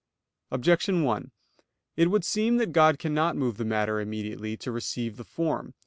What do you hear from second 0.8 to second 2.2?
1: It